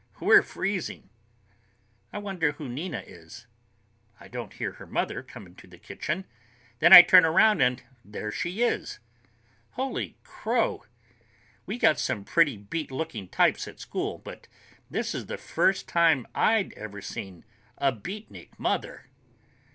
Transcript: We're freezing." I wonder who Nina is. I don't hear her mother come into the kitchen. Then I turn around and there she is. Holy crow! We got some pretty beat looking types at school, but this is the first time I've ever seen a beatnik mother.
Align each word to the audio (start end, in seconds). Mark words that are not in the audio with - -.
We're 0.19 0.41
freezing." 0.41 1.11
I 2.11 2.17
wonder 2.17 2.53
who 2.53 2.67
Nina 2.67 3.03
is. 3.05 3.45
I 4.19 4.29
don't 4.29 4.53
hear 4.53 4.71
her 4.71 4.87
mother 4.87 5.21
come 5.21 5.45
into 5.45 5.67
the 5.67 5.77
kitchen. 5.77 6.25
Then 6.79 6.91
I 6.91 7.03
turn 7.03 7.23
around 7.23 7.61
and 7.61 7.83
there 8.03 8.31
she 8.31 8.63
is. 8.63 8.97
Holy 9.73 10.17
crow! 10.23 10.85
We 11.67 11.77
got 11.77 11.99
some 11.99 12.23
pretty 12.25 12.57
beat 12.57 12.89
looking 12.89 13.27
types 13.27 13.67
at 13.67 13.79
school, 13.79 14.17
but 14.17 14.47
this 14.89 15.13
is 15.13 15.27
the 15.27 15.37
first 15.37 15.87
time 15.87 16.25
I've 16.33 16.71
ever 16.71 17.03
seen 17.03 17.45
a 17.77 17.91
beatnik 17.91 18.57
mother. 18.57 19.05